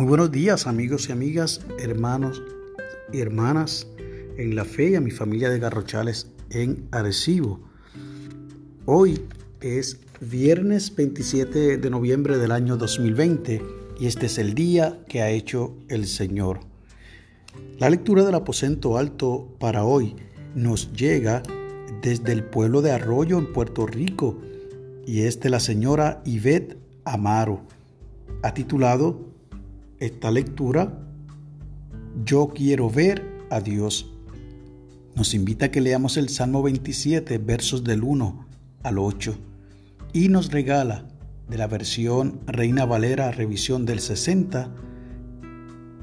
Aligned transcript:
Muy 0.00 0.08
buenos 0.08 0.32
días 0.32 0.66
amigos 0.66 1.10
y 1.10 1.12
amigas, 1.12 1.60
hermanos 1.78 2.42
y 3.12 3.20
hermanas 3.20 3.86
en 4.38 4.56
la 4.56 4.64
fe 4.64 4.92
y 4.92 4.94
a 4.94 5.00
mi 5.02 5.10
familia 5.10 5.50
de 5.50 5.58
Garrochales 5.58 6.30
en 6.48 6.88
Arecibo. 6.90 7.60
Hoy 8.86 9.20
es 9.60 10.00
viernes 10.22 10.96
27 10.96 11.76
de 11.76 11.90
noviembre 11.90 12.38
del 12.38 12.50
año 12.50 12.78
2020 12.78 13.62
y 14.00 14.06
este 14.06 14.24
es 14.24 14.38
el 14.38 14.54
día 14.54 15.04
que 15.06 15.20
ha 15.20 15.28
hecho 15.28 15.74
el 15.88 16.06
Señor. 16.06 16.60
La 17.78 17.90
lectura 17.90 18.24
del 18.24 18.36
aposento 18.36 18.96
alto 18.96 19.54
para 19.58 19.84
hoy 19.84 20.16
nos 20.54 20.94
llega 20.94 21.42
desde 22.00 22.32
el 22.32 22.44
pueblo 22.44 22.80
de 22.80 22.92
Arroyo 22.92 23.36
en 23.36 23.52
Puerto 23.52 23.86
Rico 23.86 24.40
y 25.06 25.24
es 25.24 25.40
de 25.40 25.50
la 25.50 25.60
señora 25.60 26.22
Yvette 26.24 26.78
Amaro. 27.04 27.60
Ha 28.42 28.54
titulado 28.54 29.29
esta 30.00 30.30
lectura, 30.30 31.06
Yo 32.24 32.48
quiero 32.48 32.90
ver 32.90 33.24
a 33.50 33.60
Dios. 33.60 34.12
Nos 35.14 35.34
invita 35.34 35.66
a 35.66 35.70
que 35.70 35.80
leamos 35.80 36.16
el 36.16 36.28
Salmo 36.28 36.62
27, 36.62 37.38
versos 37.38 37.84
del 37.84 38.02
1 38.02 38.46
al 38.82 38.98
8, 38.98 39.36
y 40.12 40.28
nos 40.28 40.50
regala 40.50 41.06
de 41.48 41.58
la 41.58 41.66
versión 41.66 42.40
Reina 42.46 42.84
Valera, 42.84 43.30
revisión 43.30 43.86
del 43.86 44.00
60, 44.00 44.74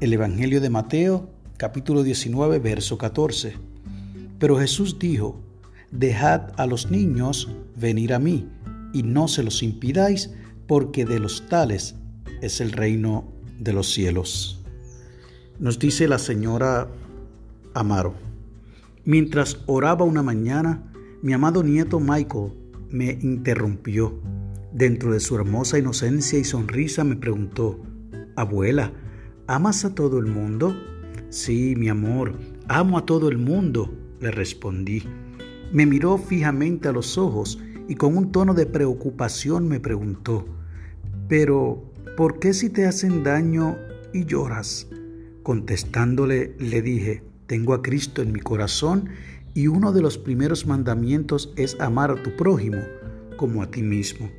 el 0.00 0.12
Evangelio 0.12 0.60
de 0.60 0.70
Mateo, 0.70 1.30
capítulo 1.56 2.02
19, 2.02 2.58
verso 2.58 2.98
14. 2.98 3.54
Pero 4.38 4.58
Jesús 4.58 4.98
dijo, 4.98 5.40
Dejad 5.90 6.52
a 6.56 6.66
los 6.66 6.90
niños 6.90 7.48
venir 7.76 8.12
a 8.12 8.18
mí, 8.18 8.48
y 8.92 9.04
no 9.04 9.28
se 9.28 9.42
los 9.42 9.62
impidáis, 9.62 10.30
porque 10.66 11.04
de 11.04 11.20
los 11.20 11.46
tales 11.48 11.94
es 12.42 12.60
el 12.60 12.72
reino 12.72 13.33
de 13.58 13.72
los 13.72 13.92
cielos. 13.92 14.62
Nos 15.58 15.78
dice 15.78 16.08
la 16.08 16.18
señora 16.18 16.88
Amaro. 17.74 18.14
Mientras 19.04 19.58
oraba 19.66 20.04
una 20.04 20.22
mañana, 20.22 20.92
mi 21.22 21.32
amado 21.32 21.62
nieto 21.62 22.00
Michael 22.00 22.52
me 22.90 23.18
interrumpió. 23.22 24.20
Dentro 24.72 25.12
de 25.12 25.20
su 25.20 25.36
hermosa 25.36 25.78
inocencia 25.78 26.38
y 26.38 26.44
sonrisa 26.44 27.04
me 27.04 27.16
preguntó, 27.16 27.80
Abuela, 28.36 28.92
¿amas 29.46 29.84
a 29.84 29.94
todo 29.94 30.18
el 30.18 30.26
mundo? 30.26 30.74
Sí, 31.28 31.74
mi 31.76 31.88
amor, 31.88 32.38
amo 32.68 32.98
a 32.98 33.06
todo 33.06 33.28
el 33.28 33.38
mundo, 33.38 33.92
le 34.20 34.30
respondí. 34.30 35.02
Me 35.72 35.86
miró 35.86 36.18
fijamente 36.18 36.88
a 36.88 36.92
los 36.92 37.18
ojos 37.18 37.60
y 37.88 37.94
con 37.94 38.16
un 38.16 38.32
tono 38.32 38.54
de 38.54 38.66
preocupación 38.66 39.68
me 39.68 39.80
preguntó, 39.80 40.46
pero 41.28 41.93
¿por 42.16 42.38
qué 42.38 42.54
si 42.54 42.70
te 42.70 42.86
hacen 42.86 43.22
daño 43.22 43.76
y 44.12 44.24
lloras? 44.24 44.88
Contestándole 45.42 46.54
le 46.58 46.82
dije, 46.82 47.22
tengo 47.46 47.74
a 47.74 47.82
Cristo 47.82 48.22
en 48.22 48.32
mi 48.32 48.40
corazón 48.40 49.10
y 49.54 49.66
uno 49.66 49.92
de 49.92 50.02
los 50.02 50.18
primeros 50.18 50.66
mandamientos 50.66 51.52
es 51.56 51.78
amar 51.80 52.10
a 52.10 52.22
tu 52.22 52.34
prójimo 52.36 52.78
como 53.36 53.62
a 53.62 53.70
ti 53.70 53.82
mismo. 53.82 54.30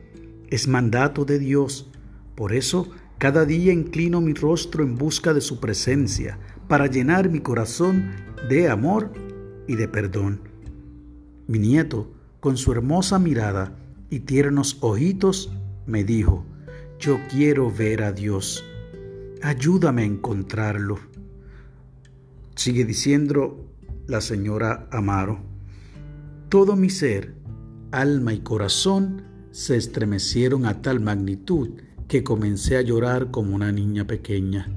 Es 0.49 0.67
mandato 0.67 1.25
de 1.25 1.39
Dios. 1.39 1.89
Por 2.35 2.53
eso 2.53 2.89
cada 3.17 3.45
día 3.45 3.71
inclino 3.71 4.19
mi 4.21 4.33
rostro 4.33 4.83
en 4.83 4.95
busca 4.95 5.33
de 5.33 5.41
su 5.41 5.59
presencia 5.59 6.37
para 6.67 6.87
llenar 6.87 7.29
mi 7.29 7.39
corazón 7.39 8.11
de 8.49 8.69
amor 8.69 9.11
y 9.67 9.75
de 9.75 9.87
perdón. 9.87 10.41
Mi 11.47 11.59
nieto, 11.59 12.11
con 12.39 12.57
su 12.57 12.71
hermosa 12.71 13.19
mirada 13.19 13.77
y 14.09 14.21
tiernos 14.21 14.77
ojitos, 14.81 15.51
me 15.85 16.03
dijo, 16.03 16.45
yo 16.99 17.19
quiero 17.29 17.71
ver 17.71 18.03
a 18.03 18.11
Dios. 18.11 18.63
Ayúdame 19.41 20.03
a 20.03 20.05
encontrarlo. 20.05 20.99
Sigue 22.55 22.85
diciendo 22.85 23.65
la 24.07 24.21
señora 24.21 24.87
Amaro. 24.91 25.39
Todo 26.49 26.75
mi 26.75 26.89
ser, 26.89 27.33
alma 27.91 28.33
y 28.33 28.39
corazón 28.39 29.23
se 29.51 29.77
estremecieron 29.77 30.65
a 30.65 30.81
tal 30.81 30.99
magnitud 30.99 31.69
que 32.07 32.23
comencé 32.23 32.77
a 32.77 32.81
llorar 32.81 33.31
como 33.31 33.55
una 33.55 33.71
niña 33.71 34.07
pequeña. 34.07 34.67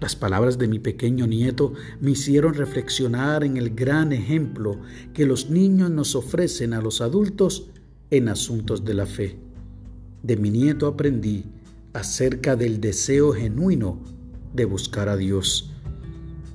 Las 0.00 0.16
palabras 0.16 0.58
de 0.58 0.68
mi 0.68 0.78
pequeño 0.78 1.26
nieto 1.26 1.72
me 2.00 2.12
hicieron 2.12 2.54
reflexionar 2.54 3.44
en 3.44 3.56
el 3.56 3.74
gran 3.74 4.12
ejemplo 4.12 4.80
que 5.12 5.26
los 5.26 5.50
niños 5.50 5.90
nos 5.90 6.14
ofrecen 6.14 6.74
a 6.74 6.80
los 6.80 7.00
adultos 7.00 7.70
en 8.10 8.28
asuntos 8.28 8.84
de 8.84 8.94
la 8.94 9.06
fe 9.06 9.38
de 10.24 10.38
mi 10.38 10.50
nieto 10.50 10.86
aprendí 10.86 11.44
acerca 11.92 12.56
del 12.56 12.80
deseo 12.80 13.32
genuino 13.32 14.00
de 14.54 14.64
buscar 14.64 15.10
a 15.10 15.16
Dios. 15.16 15.70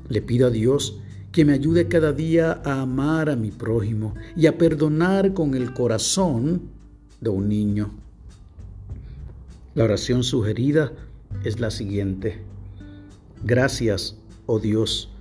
Le 0.10 0.24
pido 0.24 0.48
a 0.48 0.50
Dios 0.50 1.00
que 1.32 1.46
me 1.46 1.54
ayude 1.54 1.88
cada 1.88 2.12
día 2.12 2.62
a 2.66 2.82
amar 2.82 3.30
a 3.30 3.36
mi 3.36 3.52
prójimo 3.52 4.16
y 4.36 4.48
a 4.48 4.58
perdonar 4.58 5.36
con 5.36 5.54
el 5.54 5.74
corazón 5.74 6.64
de 7.22 7.30
un 7.30 7.48
niño. 7.48 7.92
La 9.76 9.84
oración 9.84 10.24
sugerida 10.24 10.92
es 11.44 11.60
la 11.60 11.70
siguiente. 11.70 12.42
Gracias, 13.44 14.18
oh 14.48 14.60
Dios, 14.60 15.12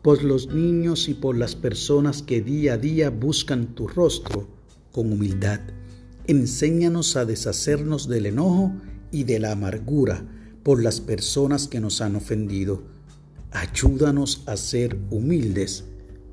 por 0.00 0.24
los 0.24 0.48
niños 0.48 1.10
y 1.10 1.14
por 1.14 1.36
las 1.36 1.54
personas 1.54 2.22
que 2.22 2.40
día 2.40 2.72
a 2.72 2.78
día 2.78 3.10
buscan 3.10 3.66
tu 3.74 3.86
rostro 3.86 4.48
con 4.92 5.12
humildad 5.12 5.60
enséñanos 6.28 7.16
a 7.16 7.24
deshacernos 7.24 8.06
del 8.06 8.26
enojo 8.26 8.72
y 9.10 9.24
de 9.24 9.40
la 9.40 9.52
amargura 9.52 10.22
por 10.62 10.82
las 10.82 11.00
personas 11.00 11.66
que 11.66 11.80
nos 11.80 12.02
han 12.02 12.16
ofendido. 12.16 12.82
Ayúdanos 13.50 14.42
a 14.46 14.58
ser 14.58 14.98
humildes 15.10 15.84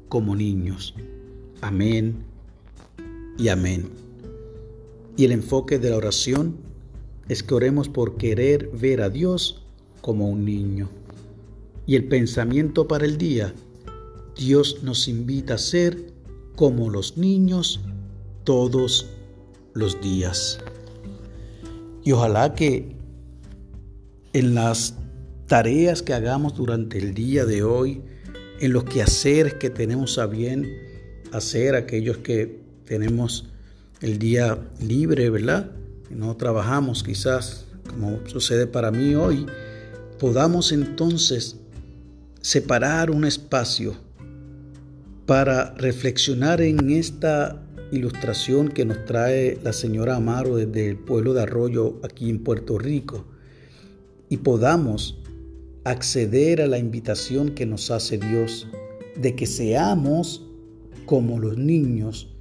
como 0.10 0.36
niños. 0.36 0.96
Amén 1.62 2.26
y 3.38 3.48
amén. 3.48 3.90
Y 5.16 5.24
el 5.24 5.32
enfoque 5.32 5.80
de 5.80 5.90
la 5.90 5.98
oración 5.98 6.58
es 7.30 7.42
que 7.42 7.54
oremos 7.54 7.88
por 7.88 8.18
querer 8.18 8.70
ver 8.74 9.02
a 9.02 9.10
Dios 9.10 9.64
como 10.02 10.30
un 10.30 10.44
niño. 10.44 10.90
Y 11.88 11.96
el 11.96 12.10
pensamiento 12.10 12.90
para 12.90 13.06
el 13.06 13.18
día, 13.18 13.54
Dios 14.38 14.84
nos 14.84 15.08
invita 15.08 15.54
a 15.54 15.58
ser 15.58 16.12
como 16.56 16.90
los 16.90 17.18
niños 17.18 17.80
todos 18.44 19.15
los 19.76 20.02
días. 20.02 20.58
Y 22.04 22.12
ojalá 22.12 22.56
que 22.56 22.96
en 24.34 24.56
las 24.56 24.96
tareas 25.46 26.02
que 26.02 26.14
hagamos 26.14 26.56
durante 26.56 26.98
el 26.98 27.14
día 27.14 27.46
de 27.46 27.62
hoy, 27.62 28.02
en 28.60 28.74
los 28.74 28.86
quehaceres 28.86 29.54
que 29.54 29.70
tenemos 29.70 30.18
a 30.18 30.26
bien 30.26 30.68
hacer, 31.32 31.76
aquellos 31.76 32.18
que 32.18 32.60
tenemos 32.86 33.50
el 34.02 34.18
día 34.18 34.58
libre, 34.80 35.30
¿verdad? 35.30 35.72
no 36.10 36.36
trabajamos 36.36 37.04
quizás, 37.04 37.66
como 37.90 38.20
sucede 38.28 38.68
para 38.68 38.92
mí 38.92 39.16
hoy, 39.16 39.46
podamos 40.20 40.72
entonces 40.72 41.58
separar 42.42 43.12
un 43.12 43.26
espacio 43.26 43.96
para 45.26 45.74
reflexionar 45.74 46.62
en 46.62 46.92
esta 46.92 47.62
ilustración 47.92 48.70
que 48.70 48.86
nos 48.86 49.06
trae 49.06 49.60
la 49.64 49.74
señora 49.74 50.16
Amaro 50.16 50.56
desde 50.56 50.90
el 50.90 50.98
pueblo 50.98 51.34
de 51.34 51.44
Arroyo 51.44 52.00
aquí 52.04 52.30
en 52.30 52.44
Puerto 52.44 52.78
Rico 52.78 53.26
y 54.30 54.38
podamos 54.38 55.20
acceder 55.84 56.62
a 56.62 56.68
la 56.68 56.80
invitación 56.80 57.50
que 57.50 57.66
nos 57.66 57.92
hace 57.92 58.18
Dios 58.18 58.68
de 59.16 59.36
que 59.36 59.46
seamos 59.46 60.46
como 61.06 61.40
los 61.40 61.58
niños 61.58 62.36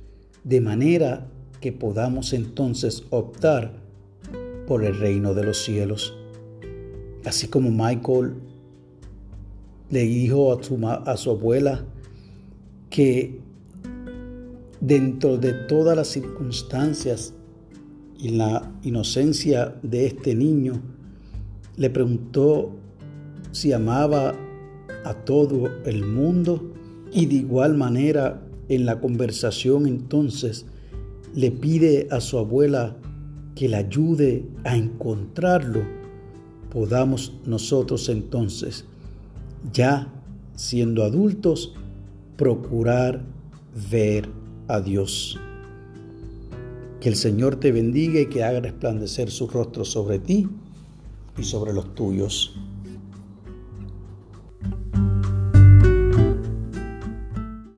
de 0.45 0.61
manera 0.61 1.29
que 1.61 1.73
podamos 1.73 2.33
entonces 2.33 3.05
optar 3.11 3.73
por 4.67 4.85
el 4.85 4.99
reino 4.99 5.35
de 5.35 5.45
los 5.45 5.63
cielos. 5.63 6.15
Así 7.25 7.49
como 7.49 7.71
Michael 7.71 8.35
le 9.91 10.03
dijo 10.03 10.59
a 10.59 10.63
su, 10.63 10.79
a 10.87 11.17
su 11.17 11.31
abuela 11.31 11.85
que 12.91 13.41
dentro 14.87 15.39
de 15.39 15.53
todas 15.53 15.97
las 15.97 16.09
circunstancias 16.09 17.33
y 18.19 18.29
la 18.31 18.71
inocencia 18.83 19.75
de 19.83 20.07
este 20.07 20.35
niño, 20.35 20.83
le 21.77 21.89
preguntó 21.89 22.71
si 23.51 23.73
amaba 23.73 24.35
a 25.05 25.15
todo 25.15 25.71
el 25.87 26.05
mundo 26.05 26.73
y 27.13 27.27
de 27.27 27.37
igual 27.37 27.77
manera 27.77 28.43
en 28.69 28.85
la 28.85 29.01
conversación 29.01 29.87
entonces 29.87 30.67
le 31.35 31.51
pide 31.51 32.07
a 32.11 32.21
su 32.21 32.39
abuela 32.39 32.97
que 33.55 33.69
le 33.69 33.77
ayude 33.77 34.45
a 34.65 34.77
encontrarlo, 34.77 35.81
podamos 36.71 37.33
nosotros 37.47 38.09
entonces, 38.09 38.85
ya 39.73 40.13
siendo 40.55 41.05
adultos, 41.05 41.75
procurar 42.37 43.23
ver 43.91 44.29
a 44.69 44.81
Dios. 44.81 45.39
Que 47.01 47.09
el 47.09 47.17
Señor 47.17 47.57
te 47.57 47.73
bendiga 47.73 48.21
y 48.21 48.27
que 48.27 48.45
haga 48.45 48.61
resplandecer 48.61 49.31
su 49.31 49.47
rostro 49.47 49.85
sobre 49.85 50.19
ti 50.19 50.49
y 51.39 51.43
sobre 51.43 51.73
los 51.73 51.95
tuyos. 51.95 52.55